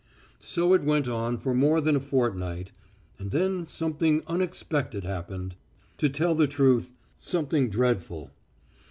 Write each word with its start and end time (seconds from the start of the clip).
So 0.39 0.73
it 0.73 0.81
went 0.83 1.07
on 1.07 1.37
for 1.37 1.53
more 1.53 1.79
than 1.79 1.95
a 1.95 1.99
fortnight, 1.99 2.71
and 3.19 3.29
then 3.29 3.67
something 3.67 4.23
unexpected 4.25 5.03
happened 5.03 5.53
to 5.99 6.09
tell 6.09 6.33
the 6.33 6.47
truth, 6.47 6.89
something 7.19 7.69
dreadful. 7.69 8.31